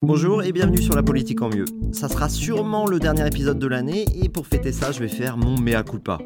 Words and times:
Bonjour 0.00 0.44
et 0.44 0.52
bienvenue 0.52 0.80
sur 0.80 0.94
La 0.94 1.02
Politique 1.02 1.42
en 1.42 1.48
Mieux. 1.48 1.64
Ça 1.90 2.08
sera 2.08 2.28
sûrement 2.28 2.86
le 2.86 3.00
dernier 3.00 3.26
épisode 3.26 3.58
de 3.58 3.66
l'année 3.66 4.04
et 4.14 4.28
pour 4.28 4.46
fêter 4.46 4.70
ça, 4.70 4.92
je 4.92 5.00
vais 5.00 5.08
faire 5.08 5.36
mon 5.36 5.58
mea 5.58 5.82
culpa. 5.82 6.18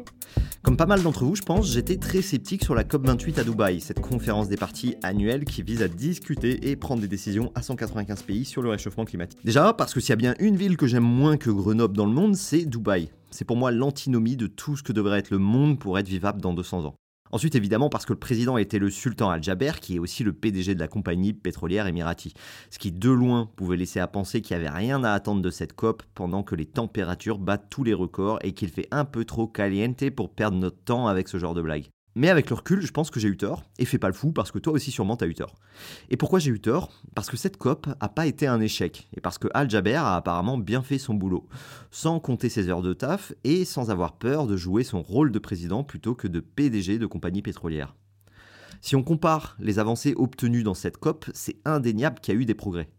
Comme 0.61 0.77
pas 0.77 0.85
mal 0.85 1.01
d'entre 1.01 1.25
vous, 1.25 1.35
je 1.35 1.41
pense, 1.41 1.73
j'étais 1.73 1.97
très 1.97 2.21
sceptique 2.21 2.63
sur 2.63 2.75
la 2.75 2.83
COP28 2.83 3.39
à 3.39 3.43
Dubaï, 3.43 3.81
cette 3.81 3.99
conférence 3.99 4.47
des 4.47 4.57
partis 4.57 4.95
annuelle 5.01 5.43
qui 5.43 5.63
vise 5.63 5.81
à 5.81 5.87
discuter 5.87 6.69
et 6.69 6.75
prendre 6.75 7.01
des 7.01 7.07
décisions 7.07 7.51
à 7.55 7.63
195 7.63 8.21
pays 8.21 8.45
sur 8.45 8.61
le 8.61 8.69
réchauffement 8.69 9.05
climatique. 9.05 9.39
Déjà, 9.43 9.73
parce 9.73 9.95
que 9.95 9.99
s'il 9.99 10.11
y 10.11 10.13
a 10.13 10.17
bien 10.17 10.35
une 10.37 10.55
ville 10.55 10.77
que 10.77 10.85
j'aime 10.85 11.01
moins 11.01 11.37
que 11.37 11.49
Grenoble 11.49 11.97
dans 11.97 12.05
le 12.05 12.13
monde, 12.13 12.35
c'est 12.35 12.65
Dubaï. 12.65 13.09
C'est 13.31 13.43
pour 13.43 13.57
moi 13.57 13.71
l'antinomie 13.71 14.37
de 14.37 14.45
tout 14.45 14.77
ce 14.77 14.83
que 14.83 14.93
devrait 14.93 15.17
être 15.17 15.31
le 15.31 15.39
monde 15.39 15.79
pour 15.79 15.97
être 15.97 16.07
vivable 16.07 16.41
dans 16.41 16.53
200 16.53 16.85
ans. 16.85 16.93
Ensuite, 17.33 17.55
évidemment, 17.55 17.89
parce 17.89 18.05
que 18.05 18.13
le 18.13 18.19
président 18.19 18.59
était 18.59 18.77
le 18.77 18.91
sultan 18.91 19.31
Al-Jaber, 19.31 19.71
qui 19.81 19.95
est 19.95 19.99
aussi 19.99 20.23
le 20.23 20.33
PDG 20.33 20.75
de 20.75 20.79
la 20.79 20.87
compagnie 20.87 21.33
pétrolière 21.33 21.87
émirati. 21.87 22.35
Ce 22.69 22.77
qui, 22.77 22.91
de 22.91 23.09
loin, 23.09 23.49
pouvait 23.55 23.75
laisser 23.75 23.99
à 23.99 24.05
penser 24.05 24.41
qu'il 24.41 24.55
n'y 24.55 24.63
avait 24.63 24.77
rien 24.77 25.03
à 25.03 25.13
attendre 25.13 25.41
de 25.41 25.49
cette 25.49 25.73
COP 25.73 26.03
pendant 26.13 26.43
que 26.43 26.53
les 26.53 26.67
températures 26.67 27.39
battent 27.39 27.71
tous 27.71 27.83
les 27.83 27.95
records 27.95 28.37
et 28.43 28.51
qu'il 28.51 28.69
fait 28.69 28.87
un 28.91 29.03
peu 29.03 29.25
trop 29.25 29.47
caliente 29.47 30.11
pour 30.11 30.29
perdre 30.29 30.57
notre 30.57 30.77
temps 30.77 31.07
avec 31.07 31.27
ce 31.27 31.39
genre 31.39 31.55
de 31.55 31.63
blague. 31.63 31.87
Mais 32.15 32.29
avec 32.29 32.49
le 32.49 32.55
recul, 32.55 32.81
je 32.81 32.91
pense 32.91 33.09
que 33.09 33.19
j'ai 33.19 33.27
eu 33.27 33.37
tort, 33.37 33.63
et 33.79 33.85
fais 33.85 33.97
pas 33.97 34.07
le 34.07 34.13
fou 34.13 34.31
parce 34.31 34.51
que 34.51 34.59
toi 34.59 34.73
aussi 34.73 34.91
sûrement 34.91 35.17
t'as 35.17 35.25
eu 35.25 35.33
tort. 35.33 35.55
Et 36.11 36.17
pourquoi 36.17 36.37
j'ai 36.37 36.51
eu 36.51 36.59
tort? 36.59 36.91
Parce 37.15 37.29
que 37.29 37.37
cette 37.37 37.57
COP 37.57 37.87
a 37.99 38.09
pas 38.09 38.27
été 38.27 38.45
un 38.45 38.61
échec, 38.61 39.07
et 39.17 39.21
parce 39.21 39.39
que 39.39 39.47
Al 39.53 39.69
Jaber 39.69 39.95
a 39.95 40.15
apparemment 40.15 40.57
bien 40.59 40.83
fait 40.83 40.99
son 40.99 41.15
boulot, 41.15 41.47
sans 41.89 42.19
compter 42.19 42.49
ses 42.49 42.69
heures 42.69 42.83
de 42.83 42.93
taf 42.93 43.33
et 43.43 43.65
sans 43.65 43.89
avoir 43.89 44.17
peur 44.17 44.45
de 44.45 44.55
jouer 44.55 44.83
son 44.83 45.01
rôle 45.01 45.31
de 45.31 45.39
président 45.39 45.83
plutôt 45.83 46.13
que 46.13 46.27
de 46.27 46.39
PDG 46.39 46.99
de 46.99 47.07
compagnie 47.07 47.41
pétrolière. 47.41 47.95
Si 48.81 48.95
on 48.95 49.03
compare 49.03 49.55
les 49.59 49.79
avancées 49.79 50.13
obtenues 50.15 50.63
dans 50.63 50.73
cette 50.73 50.97
COP, 50.97 51.25
c'est 51.33 51.57
indéniable 51.65 52.19
qu'il 52.19 52.35
y 52.35 52.37
a 52.37 52.41
eu 52.41 52.45
des 52.45 52.53
progrès. 52.53 52.89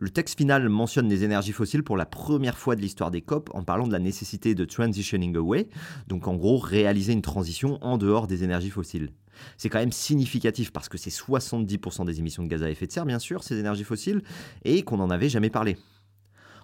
Le 0.00 0.10
texte 0.10 0.38
final 0.38 0.68
mentionne 0.68 1.08
les 1.08 1.24
énergies 1.24 1.50
fossiles 1.50 1.82
pour 1.82 1.96
la 1.96 2.06
première 2.06 2.56
fois 2.56 2.76
de 2.76 2.80
l'histoire 2.80 3.10
des 3.10 3.20
COP 3.20 3.50
en 3.52 3.64
parlant 3.64 3.88
de 3.88 3.92
la 3.92 3.98
nécessité 3.98 4.54
de 4.54 4.64
transitioning 4.64 5.34
away, 5.36 5.68
donc 6.06 6.28
en 6.28 6.36
gros 6.36 6.56
réaliser 6.56 7.12
une 7.12 7.20
transition 7.20 7.82
en 7.82 7.98
dehors 7.98 8.28
des 8.28 8.44
énergies 8.44 8.70
fossiles. 8.70 9.10
C'est 9.56 9.68
quand 9.68 9.80
même 9.80 9.90
significatif 9.90 10.70
parce 10.70 10.88
que 10.88 10.98
c'est 10.98 11.10
70% 11.10 12.06
des 12.06 12.20
émissions 12.20 12.44
de 12.44 12.48
gaz 12.48 12.62
à 12.62 12.70
effet 12.70 12.86
de 12.86 12.92
serre, 12.92 13.06
bien 13.06 13.18
sûr, 13.18 13.42
ces 13.42 13.58
énergies 13.58 13.82
fossiles, 13.82 14.22
et 14.64 14.82
qu'on 14.82 14.98
n'en 14.98 15.10
avait 15.10 15.28
jamais 15.28 15.50
parlé. 15.50 15.76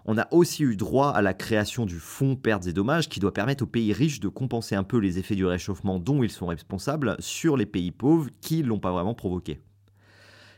On 0.05 0.17
a 0.17 0.29
aussi 0.31 0.63
eu 0.63 0.77
droit 0.77 1.09
à 1.09 1.21
la 1.21 1.35
création 1.35 1.87
du 1.87 1.99
fonds 1.99 2.37
pertes 2.37 2.69
et 2.69 2.73
dommages 2.73 3.09
qui 3.09 3.19
doit 3.19 3.35
permettre 3.35 3.65
aux 3.65 3.67
pays 3.67 3.93
riches 3.93 4.21
de 4.21 4.29
compenser 4.29 4.77
un 4.77 4.85
peu 4.85 4.99
les 4.99 5.19
effets 5.19 5.35
du 5.35 5.45
réchauffement 5.45 5.99
dont 5.99 6.23
ils 6.23 6.31
sont 6.31 6.47
responsables 6.47 7.17
sur 7.19 7.57
les 7.57 7.67
pays 7.67 7.91
pauvres 7.91 8.29
qui 8.41 8.63
ne 8.63 8.69
l'ont 8.69 8.79
pas 8.79 8.93
vraiment 8.93 9.15
provoqué. 9.15 9.59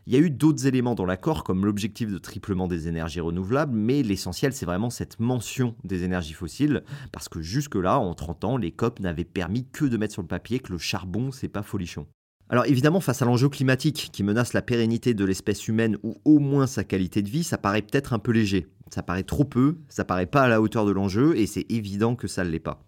Il 0.08 0.14
y 0.14 0.16
a 0.16 0.20
eu 0.20 0.30
d'autres 0.30 0.68
éléments 0.68 0.94
dans 0.94 1.04
l'accord, 1.04 1.42
comme 1.42 1.66
l'objectif 1.66 2.12
de 2.12 2.18
triplement 2.18 2.68
des 2.68 2.86
énergies 2.86 3.18
renouvelables, 3.18 3.76
mais 3.76 4.04
l'essentiel, 4.04 4.52
c'est 4.52 4.64
vraiment 4.64 4.88
cette 4.88 5.18
mention 5.18 5.74
des 5.82 6.04
énergies 6.04 6.32
fossiles, 6.32 6.84
parce 7.10 7.28
que 7.28 7.42
jusque-là, 7.42 7.98
en 7.98 8.14
30 8.14 8.44
ans, 8.44 8.56
les 8.56 8.70
COP 8.70 9.00
n'avaient 9.00 9.24
permis 9.24 9.66
que 9.66 9.84
de 9.84 9.96
mettre 9.96 10.12
sur 10.12 10.22
le 10.22 10.28
papier 10.28 10.60
que 10.60 10.70
le 10.70 10.78
charbon, 10.78 11.32
c'est 11.32 11.48
pas 11.48 11.64
folichon. 11.64 12.06
Alors 12.48 12.66
évidemment, 12.66 13.00
face 13.00 13.20
à 13.20 13.24
l'enjeu 13.24 13.48
climatique 13.48 14.10
qui 14.12 14.22
menace 14.22 14.52
la 14.52 14.62
pérennité 14.62 15.12
de 15.12 15.24
l'espèce 15.24 15.66
humaine 15.66 15.98
ou 16.04 16.14
au 16.24 16.38
moins 16.38 16.68
sa 16.68 16.84
qualité 16.84 17.20
de 17.22 17.28
vie, 17.28 17.42
ça 17.42 17.58
paraît 17.58 17.82
peut-être 17.82 18.12
un 18.12 18.20
peu 18.20 18.30
léger. 18.30 18.68
Ça 18.92 19.02
paraît 19.02 19.24
trop 19.24 19.44
peu, 19.44 19.78
ça 19.88 20.04
paraît 20.04 20.26
pas 20.26 20.42
à 20.42 20.48
la 20.48 20.62
hauteur 20.62 20.86
de 20.86 20.92
l'enjeu 20.92 21.36
et 21.36 21.46
c'est 21.46 21.66
évident 21.68 22.14
que 22.14 22.28
ça 22.28 22.44
ne 22.44 22.50
l'est 22.50 22.60
pas. 22.60 22.86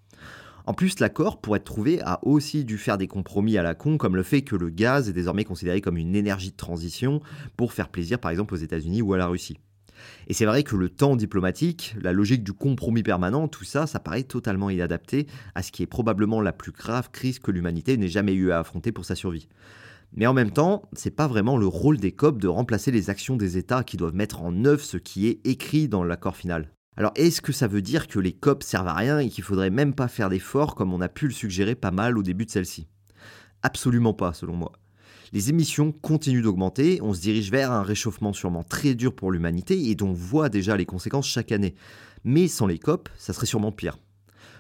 En 0.68 0.74
plus, 0.74 1.00
l'accord, 1.00 1.40
pour 1.40 1.56
être 1.56 1.64
trouvé, 1.64 1.98
a 2.02 2.20
aussi 2.26 2.62
dû 2.66 2.76
faire 2.76 2.98
des 2.98 3.06
compromis 3.06 3.56
à 3.56 3.62
la 3.62 3.74
con, 3.74 3.96
comme 3.96 4.16
le 4.16 4.22
fait 4.22 4.42
que 4.42 4.54
le 4.54 4.68
gaz 4.68 5.08
est 5.08 5.14
désormais 5.14 5.44
considéré 5.44 5.80
comme 5.80 5.96
une 5.96 6.14
énergie 6.14 6.50
de 6.50 6.56
transition 6.56 7.22
pour 7.56 7.72
faire 7.72 7.88
plaisir 7.88 8.18
par 8.18 8.30
exemple 8.30 8.52
aux 8.52 8.58
États-Unis 8.58 9.00
ou 9.00 9.14
à 9.14 9.16
la 9.16 9.28
Russie. 9.28 9.56
Et 10.26 10.34
c'est 10.34 10.44
vrai 10.44 10.64
que 10.64 10.76
le 10.76 10.90
temps 10.90 11.16
diplomatique, 11.16 11.96
la 11.98 12.12
logique 12.12 12.44
du 12.44 12.52
compromis 12.52 13.02
permanent, 13.02 13.48
tout 13.48 13.64
ça, 13.64 13.86
ça 13.86 13.98
paraît 13.98 14.24
totalement 14.24 14.68
inadapté 14.68 15.26
à 15.54 15.62
ce 15.62 15.72
qui 15.72 15.82
est 15.82 15.86
probablement 15.86 16.42
la 16.42 16.52
plus 16.52 16.72
grave 16.72 17.08
crise 17.12 17.38
que 17.38 17.50
l'humanité 17.50 17.96
n'ait 17.96 18.08
jamais 18.08 18.34
eu 18.34 18.50
à 18.50 18.58
affronter 18.58 18.92
pour 18.92 19.06
sa 19.06 19.14
survie. 19.14 19.48
Mais 20.12 20.26
en 20.26 20.34
même 20.34 20.50
temps, 20.50 20.82
c'est 20.92 21.16
pas 21.16 21.28
vraiment 21.28 21.56
le 21.56 21.66
rôle 21.66 21.96
des 21.96 22.12
COP 22.12 22.38
de 22.38 22.46
remplacer 22.46 22.90
les 22.90 23.08
actions 23.08 23.38
des 23.38 23.56
États 23.56 23.84
qui 23.84 23.96
doivent 23.96 24.14
mettre 24.14 24.42
en 24.42 24.66
œuvre 24.66 24.84
ce 24.84 24.98
qui 24.98 25.28
est 25.28 25.40
écrit 25.46 25.88
dans 25.88 26.04
l'accord 26.04 26.36
final. 26.36 26.68
Alors 26.98 27.12
est-ce 27.14 27.40
que 27.40 27.52
ça 27.52 27.68
veut 27.68 27.80
dire 27.80 28.08
que 28.08 28.18
les 28.18 28.32
COP 28.32 28.64
servent 28.64 28.88
à 28.88 28.92
rien 28.92 29.20
et 29.20 29.28
qu'il 29.28 29.44
faudrait 29.44 29.70
même 29.70 29.94
pas 29.94 30.08
faire 30.08 30.28
d'efforts 30.28 30.74
comme 30.74 30.92
on 30.92 31.00
a 31.00 31.08
pu 31.08 31.28
le 31.28 31.32
suggérer 31.32 31.76
pas 31.76 31.92
mal 31.92 32.18
au 32.18 32.24
début 32.24 32.44
de 32.44 32.50
celle-ci? 32.50 32.88
Absolument 33.62 34.14
pas, 34.14 34.32
selon 34.32 34.54
moi. 34.54 34.72
Les 35.32 35.48
émissions 35.48 35.92
continuent 35.92 36.42
d'augmenter, 36.42 36.98
on 37.00 37.14
se 37.14 37.20
dirige 37.20 37.52
vers 37.52 37.70
un 37.70 37.84
réchauffement 37.84 38.32
sûrement 38.32 38.64
très 38.64 38.96
dur 38.96 39.14
pour 39.14 39.30
l'humanité 39.30 39.90
et 39.90 39.94
dont 39.94 40.08
on 40.08 40.12
voit 40.12 40.48
déjà 40.48 40.76
les 40.76 40.86
conséquences 40.86 41.28
chaque 41.28 41.52
année. 41.52 41.76
Mais 42.24 42.48
sans 42.48 42.66
les 42.66 42.80
COP, 42.80 43.08
ça 43.16 43.32
serait 43.32 43.46
sûrement 43.46 43.70
pire. 43.70 43.96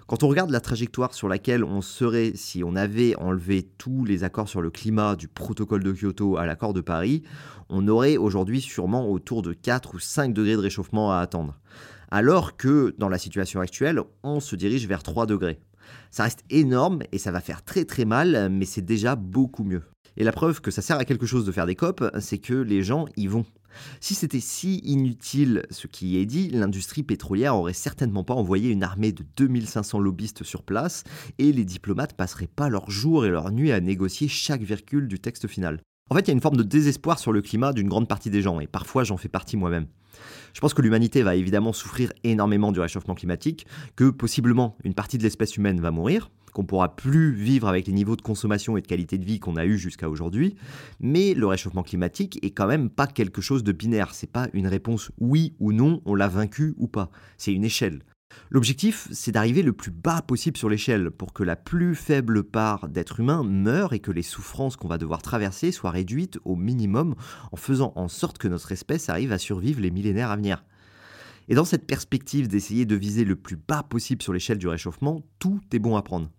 Quand 0.08 0.22
on 0.22 0.28
regarde 0.28 0.50
la 0.50 0.60
trajectoire 0.60 1.12
sur 1.12 1.28
laquelle 1.28 1.62
on 1.62 1.82
serait 1.82 2.32
si 2.34 2.64
on 2.64 2.76
avait 2.76 3.14
enlevé 3.16 3.62
tous 3.76 4.06
les 4.06 4.24
accords 4.24 4.48
sur 4.48 4.62
le 4.62 4.70
climat 4.70 5.16
du 5.16 5.28
protocole 5.28 5.84
de 5.84 5.92
Kyoto 5.92 6.38
à 6.38 6.46
l'accord 6.46 6.72
de 6.72 6.80
Paris, 6.80 7.22
on 7.68 7.86
aurait 7.88 8.16
aujourd'hui 8.16 8.62
sûrement 8.62 9.10
autour 9.10 9.42
de 9.42 9.52
4 9.52 9.94
ou 9.94 9.98
5 9.98 10.32
degrés 10.32 10.56
de 10.56 10.62
réchauffement 10.62 11.12
à 11.12 11.18
attendre 11.18 11.60
alors 12.10 12.56
que 12.56 12.94
dans 12.98 13.10
la 13.10 13.18
situation 13.18 13.60
actuelle, 13.60 14.00
on 14.22 14.40
se 14.40 14.56
dirige 14.56 14.86
vers 14.86 15.02
3 15.02 15.26
degrés. 15.26 15.60
Ça 16.10 16.22
reste 16.24 16.44
énorme 16.48 17.00
et 17.12 17.18
ça 17.18 17.30
va 17.30 17.40
faire 17.40 17.62
très 17.62 17.84
très 17.84 18.04
mal, 18.04 18.48
mais 18.50 18.64
c'est 18.64 18.80
déjà 18.80 19.14
beaucoup 19.14 19.64
mieux. 19.64 19.82
Et 20.16 20.24
la 20.24 20.32
preuve 20.32 20.60
que 20.60 20.70
ça 20.70 20.82
sert 20.82 20.98
à 20.98 21.04
quelque 21.04 21.26
chose 21.26 21.44
de 21.44 21.52
faire 21.52 21.66
des 21.66 21.74
COP, 21.76 22.02
c'est 22.18 22.38
que 22.38 22.54
les 22.54 22.82
gens 22.82 23.06
y 23.16 23.26
vont. 23.26 23.44
Si 24.00 24.14
c'était 24.14 24.40
si 24.40 24.78
inutile 24.84 25.64
ce 25.70 25.86
qui 25.86 26.16
est 26.16 26.26
dit, 26.26 26.48
l'industrie 26.50 27.02
pétrolière 27.02 27.56
aurait 27.56 27.72
certainement 27.72 28.24
pas 28.24 28.34
envoyé 28.34 28.70
une 28.70 28.82
armée 28.82 29.12
de 29.12 29.24
2500 29.36 29.98
lobbyistes 30.00 30.44
sur 30.44 30.62
place 30.62 31.04
et 31.38 31.52
les 31.52 31.64
diplomates 31.64 32.14
passeraient 32.14 32.46
pas 32.46 32.68
leur 32.68 32.90
jour 32.90 33.24
et 33.24 33.30
leur 33.30 33.50
nuit 33.50 33.72
à 33.72 33.80
négocier 33.80 34.28
chaque 34.28 34.62
virgule 34.62 35.08
du 35.08 35.18
texte 35.18 35.46
final. 35.46 35.80
En 36.10 36.14
fait, 36.14 36.22
il 36.22 36.28
y 36.28 36.30
a 36.30 36.34
une 36.34 36.40
forme 36.40 36.56
de 36.56 36.62
désespoir 36.62 37.18
sur 37.18 37.32
le 37.32 37.42
climat 37.42 37.72
d'une 37.72 37.88
grande 37.88 38.08
partie 38.08 38.30
des 38.30 38.40
gens, 38.40 38.60
et 38.60 38.66
parfois 38.66 39.04
j'en 39.04 39.18
fais 39.18 39.28
partie 39.28 39.56
moi-même. 39.56 39.86
Je 40.54 40.60
pense 40.60 40.74
que 40.74 40.82
l'humanité 40.82 41.22
va 41.22 41.36
évidemment 41.36 41.72
souffrir 41.72 42.12
énormément 42.24 42.72
du 42.72 42.80
réchauffement 42.80 43.14
climatique, 43.14 43.66
que 43.96 44.10
possiblement 44.10 44.76
une 44.84 44.94
partie 44.94 45.18
de 45.18 45.22
l'espèce 45.22 45.56
humaine 45.56 45.80
va 45.80 45.90
mourir, 45.90 46.30
qu'on 46.52 46.64
pourra 46.64 46.96
plus 46.96 47.32
vivre 47.32 47.68
avec 47.68 47.86
les 47.86 47.92
niveaux 47.92 48.16
de 48.16 48.22
consommation 48.22 48.76
et 48.76 48.82
de 48.82 48.86
qualité 48.86 49.18
de 49.18 49.24
vie 49.24 49.38
qu'on 49.38 49.56
a 49.56 49.64
eu 49.64 49.78
jusqu'à 49.78 50.08
aujourd'hui, 50.08 50.56
mais 51.00 51.34
le 51.34 51.46
réchauffement 51.46 51.82
climatique 51.82 52.38
est 52.42 52.50
quand 52.50 52.66
même 52.66 52.90
pas 52.90 53.06
quelque 53.06 53.40
chose 53.40 53.62
de 53.62 53.72
binaire, 53.72 54.14
c'est 54.14 54.30
pas 54.30 54.48
une 54.52 54.66
réponse 54.66 55.12
oui 55.18 55.54
ou 55.60 55.72
non, 55.72 56.02
on 56.04 56.14
l'a 56.14 56.28
vaincu 56.28 56.74
ou 56.76 56.88
pas, 56.88 57.10
c'est 57.36 57.52
une 57.52 57.64
échelle. 57.64 58.02
L'objectif, 58.50 59.08
c'est 59.12 59.32
d'arriver 59.32 59.62
le 59.62 59.74
plus 59.74 59.90
bas 59.90 60.22
possible 60.22 60.56
sur 60.56 60.70
l'échelle 60.70 61.10
pour 61.10 61.34
que 61.34 61.42
la 61.42 61.54
plus 61.54 61.94
faible 61.94 62.42
part 62.42 62.88
d'êtres 62.88 63.20
humains 63.20 63.42
meure 63.42 63.92
et 63.92 63.98
que 63.98 64.10
les 64.10 64.22
souffrances 64.22 64.76
qu'on 64.76 64.88
va 64.88 64.96
devoir 64.96 65.20
traverser 65.20 65.70
soient 65.70 65.90
réduites 65.90 66.38
au 66.46 66.56
minimum 66.56 67.14
en 67.52 67.56
faisant 67.56 67.92
en 67.94 68.08
sorte 68.08 68.38
que 68.38 68.48
notre 68.48 68.72
espèce 68.72 69.10
arrive 69.10 69.32
à 69.32 69.38
survivre 69.38 69.82
les 69.82 69.90
millénaires 69.90 70.30
à 70.30 70.36
venir. 70.36 70.64
Et 71.48 71.54
dans 71.54 71.66
cette 71.66 71.86
perspective 71.86 72.48
d'essayer 72.48 72.86
de 72.86 72.96
viser 72.96 73.24
le 73.24 73.36
plus 73.36 73.56
bas 73.56 73.82
possible 73.82 74.22
sur 74.22 74.32
l'échelle 74.32 74.58
du 74.58 74.68
réchauffement, 74.68 75.22
tout 75.38 75.60
est 75.72 75.78
bon 75.78 75.96
à 75.96 76.02
prendre. 76.02 76.30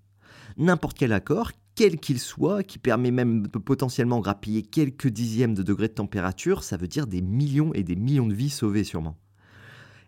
N'importe 0.58 0.98
quel 0.98 1.14
accord, 1.14 1.52
quel 1.76 2.00
qu'il 2.00 2.20
soit, 2.20 2.64
qui 2.64 2.80
permet 2.80 3.12
même 3.12 3.48
de 3.48 3.60
potentiellement 3.60 4.20
grappiller 4.20 4.64
quelques 4.64 5.08
dixièmes 5.08 5.54
de 5.54 5.64
degrés 5.64 5.88
de 5.90 5.94
température, 5.94 6.64
ça 6.64 6.78
veut 6.78 6.88
dire 6.88 7.06
des 7.06 7.22
millions 7.22 7.72
et 7.74 7.84
des 7.84 7.96
millions 7.96 8.28
de 8.28 8.34
vies 8.34 8.50
sauvées 8.50 8.84
sûrement. 8.84 9.16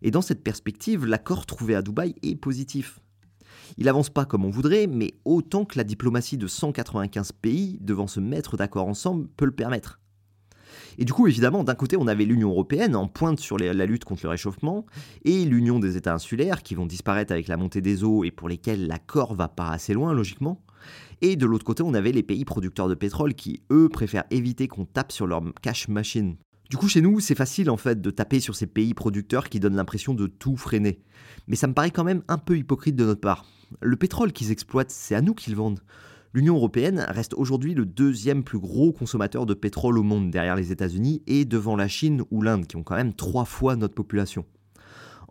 Et 0.02 0.12
dans 0.12 0.22
cette 0.22 0.44
perspective, 0.44 1.06
l'accord 1.06 1.46
trouvé 1.46 1.76
à 1.76 1.82
Dubaï 1.82 2.16
est 2.24 2.36
positif. 2.36 3.00
Il 3.78 3.88
avance 3.88 4.10
pas 4.10 4.26
comme 4.26 4.46
on 4.46 4.50
voudrait, 4.50 4.88
mais 4.88 5.14
autant 5.26 5.66
que 5.66 5.78
la 5.78 5.84
diplomatie 5.84 6.38
de 6.38 6.48
195 6.48 7.32
pays 7.34 7.78
devant 7.82 8.08
se 8.08 8.20
mettre 8.20 8.58
d'accord 8.58 8.88
ensemble 8.88 9.28
peut 9.38 9.46
le 9.46 9.52
permettre. 9.52 10.00
Et 10.98 11.06
du 11.06 11.14
coup, 11.14 11.28
évidemment, 11.28 11.64
d'un 11.64 11.76
côté, 11.76 11.98
on 11.98 12.08
avait 12.08 12.26
l'Union 12.26 12.50
européenne 12.50 12.96
en 12.96 13.08
pointe 13.08 13.40
sur 13.40 13.58
la 13.58 13.86
lutte 13.86 14.06
contre 14.06 14.24
le 14.24 14.30
réchauffement, 14.30 14.86
et 15.24 15.46
l'Union 15.46 15.80
des 15.80 15.98
États 15.98 16.14
insulaires 16.14 16.64
qui 16.64 16.76
vont 16.76 16.86
disparaître 16.86 17.32
avec 17.32 17.48
la 17.48 17.58
montée 17.58 17.82
des 17.82 18.04
eaux 18.04 18.24
et 18.24 18.32
pour 18.32 18.50
lesquels 18.50 18.88
l'accord 18.88 19.34
va 19.34 19.48
pas 19.48 19.70
assez 19.70 19.94
loin, 19.94 20.14
logiquement. 20.14 20.64
Et 21.22 21.36
de 21.36 21.46
l'autre 21.46 21.66
côté, 21.66 21.84
on 21.84 21.94
avait 21.94 22.12
les 22.12 22.24
pays 22.24 22.46
producteurs 22.46 22.90
de 22.90 22.96
pétrole 22.96 23.36
qui, 23.36 23.62
eux, 23.72 23.90
préfèrent 23.90 24.26
éviter 24.32 24.68
qu'on 24.68 24.86
tape 24.86 25.12
sur 25.12 25.28
leur 25.28 25.42
cash 25.62 25.88
machine 25.88 26.36
du 26.72 26.78
coup, 26.78 26.88
chez 26.88 27.02
nous, 27.02 27.20
c'est 27.20 27.36
facile 27.36 27.70
en 27.70 27.76
fait 27.76 28.00
de 28.00 28.12
taper 28.12 28.40
sur 28.40 28.56
ces 28.56 28.66
pays 28.66 28.94
producteurs 28.94 29.50
qui 29.50 29.60
donnent 29.60 29.76
l'impression 29.76 30.14
de 30.14 30.26
tout 30.26 30.56
freiner. 30.56 31.02
Mais 31.50 31.58
ça 31.58 31.68
me 31.68 31.74
paraît 31.74 31.92
quand 31.92 32.06
même 32.06 32.24
un 32.30 32.38
peu 32.38 32.58
hypocrite 32.58 32.96
de 32.96 33.04
notre 33.04 33.20
part. 33.20 33.44
Le 33.82 33.98
pétrole 33.98 34.32
qu'ils 34.32 34.52
exploitent, 34.52 34.90
c'est 34.90 35.14
à 35.14 35.20
nous 35.20 35.34
qu'ils 35.34 35.58
vendent. 35.58 35.82
L'Union 36.34 36.56
européenne 36.56 37.06
reste 37.10 37.34
aujourd'hui 37.34 37.74
le 37.74 37.86
deuxième 37.86 38.46
plus 38.46 38.58
gros 38.58 38.94
consommateur 38.94 39.46
de 39.46 39.54
pétrole 39.54 39.98
au 39.98 40.04
monde, 40.04 40.32
derrière 40.32 40.56
les 40.56 40.72
États-Unis 40.72 41.22
et 41.28 41.44
devant 41.44 41.76
la 41.76 41.90
Chine 41.90 42.24
ou 42.32 42.42
l'Inde, 42.42 42.66
qui 42.66 42.78
ont 42.78 42.84
quand 42.84 42.96
même 42.96 43.16
trois 43.16 43.44
fois 43.44 43.76
notre 43.76 43.96
population. 43.96 44.46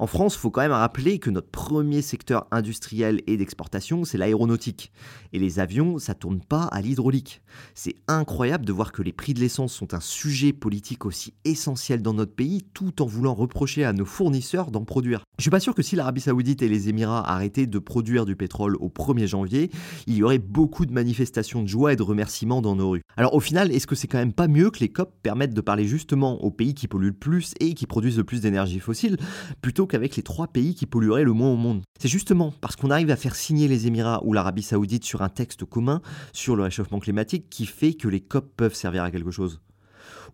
En 0.01 0.07
France, 0.07 0.35
il 0.37 0.39
faut 0.39 0.51
quand 0.51 0.63
même 0.63 0.73
rappeler 0.73 1.19
que 1.19 1.29
notre 1.29 1.51
premier 1.51 2.01
secteur 2.01 2.47
industriel 2.53 3.21
et 3.27 3.37
d'exportation, 3.37 4.07
c'est 4.07 4.17
l'aéronautique. 4.17 4.93
Et 5.35 5.39
les 5.39 5.59
avions, 5.59 5.99
ça 5.99 6.15
tourne 6.15 6.41
pas 6.41 6.63
à 6.63 6.81
l'hydraulique. 6.81 7.43
C'est 7.75 7.97
incroyable 8.09 8.65
de 8.65 8.73
voir 8.73 8.93
que 8.93 9.03
les 9.03 9.13
prix 9.13 9.35
de 9.35 9.41
l'essence 9.41 9.75
sont 9.75 9.93
un 9.93 10.01
sujet 10.01 10.55
politique 10.55 11.05
aussi 11.05 11.35
essentiel 11.45 12.01
dans 12.01 12.15
notre 12.15 12.35
pays, 12.35 12.63
tout 12.73 13.03
en 13.03 13.05
voulant 13.05 13.35
reprocher 13.35 13.85
à 13.85 13.93
nos 13.93 14.07
fournisseurs 14.07 14.71
d'en 14.71 14.87
produire. 14.87 15.23
Je 15.37 15.43
suis 15.43 15.51
pas 15.51 15.61
sûr 15.61 15.75
que 15.75 15.83
si 15.83 15.97
l'Arabie 15.97 16.23
Saoudite 16.23 16.63
et 16.63 16.69
les 16.71 16.89
Émirats 16.89 17.31
arrêtaient 17.31 17.67
de 17.67 17.79
produire 17.79 18.25
du 18.25 18.37
pétrole 18.37 18.77
au 18.77 18.89
1er 18.89 19.27
janvier, 19.27 19.71
il 20.07 20.15
y 20.15 20.23
aurait 20.23 20.39
beaucoup 20.39 20.87
de 20.87 20.95
manifestations 20.95 21.63
de 21.63 21.69
joie 21.69 21.93
et 21.93 21.97
de 21.97 22.03
remerciements 22.03 22.63
dans 22.63 22.75
nos 22.75 22.89
rues. 22.89 23.03
Alors 23.19 23.35
au 23.35 23.41
final, 23.41 23.71
est-ce 23.71 23.87
que 23.87 23.95
c'est 23.95 24.09
quand 24.09 24.17
même 24.17 24.33
pas 24.33 24.49
mieux 24.49 24.71
que 24.71 24.81
les 24.81 24.89
COP 24.89 25.13
permettent 25.23 25.53
de 25.53 25.61
parler 25.61 25.85
justement 25.85 26.43
aux 26.43 26.51
pays 26.51 26.75
qui 26.75 26.89
polluent 26.89 27.09
le 27.09 27.13
plus 27.13 27.53
et 27.61 27.75
qui 27.75 27.85
produisent 27.85 28.17
le 28.17 28.25
plus 28.25 28.41
d'énergie 28.41 28.81
fossile, 28.81 29.19
plutôt 29.61 29.90
qu'avec 29.91 30.17
les 30.17 30.23
trois 30.23 30.47
pays 30.47 30.75
qui 30.75 30.87
pollueraient 30.87 31.25
le 31.25 31.33
moins 31.33 31.51
au 31.51 31.57
monde 31.57 31.83
C'est 32.01 32.09
justement 32.09 32.55
parce 32.61 32.77
qu'on 32.77 32.91
arrive 32.91 33.11
à 33.11 33.17
faire 33.17 33.35
signer 33.35 33.69
les 33.69 33.87
Émirats 33.87 34.23
ou 34.25 34.33
l'Arabie 34.33 34.63
Saoudite 34.63 35.05
sur 35.05 35.21
un 35.23 35.29
texte 35.29 35.65
commun 35.65 36.01
sur 36.33 36.57
le 36.57 36.63
réchauffement 36.63 37.01
climatique 37.01 37.51
qui 37.51 37.67
fait 37.67 37.95
que 37.95 38.09
les 38.09 38.21
COP 38.21 38.55
peuvent 38.57 38.75
servir 38.75 39.03
à 39.03 39.11
quelque 39.11 39.31
chose. 39.31 39.61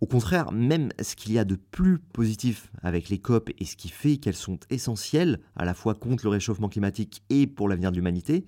Au 0.00 0.06
contraire, 0.06 0.52
même 0.52 0.90
ce 1.00 1.16
qu'il 1.16 1.32
y 1.32 1.38
a 1.38 1.44
de 1.44 1.56
plus 1.56 1.98
positif 1.98 2.70
avec 2.82 3.08
les 3.08 3.18
COP 3.18 3.50
et 3.58 3.64
ce 3.64 3.76
qui 3.76 3.88
fait 3.88 4.18
qu'elles 4.18 4.34
sont 4.34 4.58
essentielles 4.68 5.40
à 5.56 5.64
la 5.64 5.72
fois 5.72 5.94
contre 5.94 6.24
le 6.24 6.30
réchauffement 6.30 6.68
climatique 6.68 7.22
et 7.30 7.46
pour 7.46 7.68
l'avenir 7.68 7.90
de 7.90 7.96
l'humanité, 7.96 8.44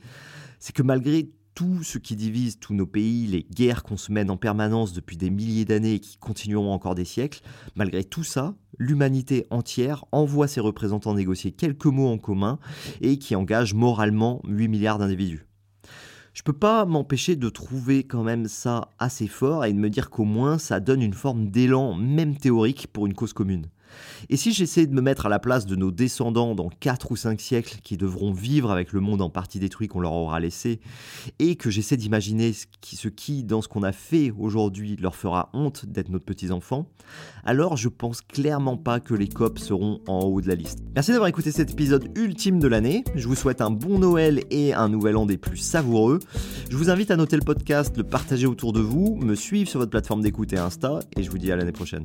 c'est 0.59 0.75
que 0.75 0.83
malgré 0.83 1.31
tout 1.59 1.83
ce 1.83 1.99
qui 1.99 2.15
divise 2.15 2.61
tous 2.61 2.73
nos 2.73 2.87
pays, 2.87 3.27
les 3.27 3.43
guerres 3.43 3.83
qu'on 3.83 3.97
se 3.97 4.13
mène 4.13 4.31
en 4.31 4.37
permanence 4.37 4.93
depuis 4.93 5.17
des 5.17 5.29
milliers 5.29 5.65
d'années 5.65 5.95
et 5.95 5.99
qui 5.99 6.17
continueront 6.17 6.73
encore 6.73 6.95
des 6.95 7.05
siècles, 7.05 7.41
malgré 7.75 8.05
tout 8.05 8.23
ça, 8.23 8.55
l'humanité 8.79 9.45
entière 9.51 10.05
envoie 10.13 10.47
ses 10.47 10.61
représentants 10.61 11.15
négocier 11.15 11.51
quelques 11.51 11.87
mots 11.87 12.13
en 12.13 12.17
commun 12.17 12.61
et 13.01 13.19
qui 13.19 13.35
engagent 13.35 13.75
moralement 13.75 14.41
8 14.47 14.69
milliards 14.69 14.99
d'individus. 14.99 15.49
Je 16.33 16.45
peux 16.45 16.53
pas 16.53 16.85
m'empêcher 16.85 17.35
de 17.35 17.49
trouver 17.49 18.05
quand 18.05 18.23
même 18.23 18.47
ça 18.47 18.91
assez 19.01 19.27
fort 19.27 19.65
et 19.65 19.73
de 19.73 19.81
me 19.81 19.91
dire 19.91 20.11
qu'au 20.11 20.23
moins 20.23 20.59
ça 20.59 20.79
donne 20.79 21.03
une 21.03 21.13
forme 21.13 21.51
d'élan, 21.51 21.93
même 21.93 22.37
théorique, 22.37 22.87
pour 22.93 23.09
une 23.09 23.15
cause 23.15 23.33
commune. 23.33 23.67
Et 24.31 24.37
si 24.37 24.53
j'essaie 24.53 24.87
de 24.87 24.95
me 24.95 25.01
mettre 25.01 25.27
à 25.27 25.29
la 25.29 25.39
place 25.39 25.67
de 25.67 25.77
nos 25.77 25.91
descendants 25.91 26.55
dans 26.55 26.69
4 26.69 27.11
ou 27.11 27.17
5 27.17 27.41
siècles 27.41 27.79
qui 27.83 27.97
devront 27.97 28.33
vivre 28.33 28.71
avec 28.71 28.93
le 28.93 29.01
monde 29.01 29.23
en 29.23 29.31
partie 29.31 29.59
détruit 29.59 29.89
qu'on 29.89 30.01
leur 30.01 30.13
aura 30.13 30.41
laissé, 30.41 30.81
et 31.39 31.57
que 31.57 31.71
j'essaie 31.71 31.97
d'imaginer 31.97 32.53
ce 32.53 33.09
qui, 33.09 33.45
dans 33.45 33.63
ce 33.63 33.69
qu'on 33.69 33.83
a 33.83 33.93
fait 33.93 34.33
aujourd'hui, 34.39 34.97
leur 34.97 35.15
fera 35.15 35.51
honte 35.53 35.87
d'être 35.87 36.09
nos 36.09 36.21
petits-enfants, 36.21 36.89
alors 37.45 37.77
je 37.77 37.89
pense 37.89 38.21
clairement 38.21 38.77
pas 38.77 39.01
que 39.01 39.15
les 39.15 39.29
COP 39.29 39.59
seront 39.59 40.01
en 40.07 40.21
haut 40.21 40.41
de 40.41 40.49
la 40.49 40.55
liste. 40.55 40.81
Merci 40.95 41.13
d'avoir 41.13 41.29
écouté 41.29 41.51
cet 41.51 41.71
épisode 41.71 42.09
ultime 42.17 42.59
de 42.59 42.69
l'année. 42.69 43.05
Je 43.15 43.27
vous 43.27 43.35
souhaite 43.35 43.61
un 43.61 43.71
bon 43.71 43.99
Noël 43.99 44.43
et 44.51 44.75
un 44.75 44.89
nouvel 44.89 45.17
an 45.17 45.27
des 45.27 45.39
plus 45.39 45.57
savoureux. 45.57 46.19
Je 46.71 46.77
vous 46.77 46.91
invite 46.91 47.11
à 47.11 47.17
noter 47.17 47.37
le 47.37 47.43
podcast, 47.43 47.97
le 47.97 48.05
partager 48.05 48.47
autour 48.47 48.73
de 48.73 48.81
vous, 48.81 49.17
me 49.17 49.35
suivre 49.35 49.69
sur 49.69 49.81
votre 49.81 49.91
plateforme 49.91 50.23
d'écoute 50.23 50.53
et 50.53 50.59
Insta, 50.59 51.01
et 51.17 51.23
je 51.23 51.31
vous 51.31 51.39
dis 51.39 51.51
à 51.53 51.57
l'année 51.57 51.73
prochaine. 51.73 52.05